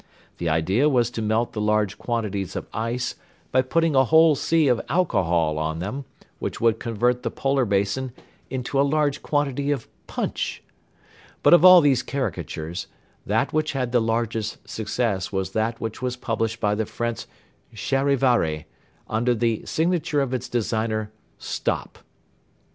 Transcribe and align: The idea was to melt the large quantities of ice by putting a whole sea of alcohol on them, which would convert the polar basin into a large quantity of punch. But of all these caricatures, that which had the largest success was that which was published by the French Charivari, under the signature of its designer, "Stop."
The 0.39 0.49
idea 0.49 0.89
was 0.89 1.11
to 1.11 1.21
melt 1.21 1.53
the 1.53 1.61
large 1.61 1.99
quantities 1.99 2.55
of 2.55 2.65
ice 2.73 3.13
by 3.51 3.61
putting 3.61 3.95
a 3.95 4.05
whole 4.05 4.33
sea 4.33 4.67
of 4.67 4.81
alcohol 4.89 5.59
on 5.59 5.77
them, 5.77 6.05
which 6.39 6.59
would 6.59 6.79
convert 6.79 7.21
the 7.21 7.29
polar 7.29 7.65
basin 7.65 8.11
into 8.49 8.81
a 8.81 8.81
large 8.81 9.21
quantity 9.21 9.69
of 9.69 9.87
punch. 10.07 10.63
But 11.43 11.53
of 11.53 11.63
all 11.63 11.81
these 11.81 12.01
caricatures, 12.01 12.87
that 13.27 13.53
which 13.53 13.73
had 13.73 13.91
the 13.91 14.01
largest 14.01 14.67
success 14.67 15.31
was 15.31 15.51
that 15.51 15.79
which 15.79 16.01
was 16.01 16.15
published 16.15 16.59
by 16.59 16.73
the 16.73 16.87
French 16.87 17.27
Charivari, 17.71 18.65
under 19.07 19.35
the 19.35 19.61
signature 19.67 20.19
of 20.19 20.33
its 20.33 20.49
designer, 20.49 21.11
"Stop." 21.37 21.99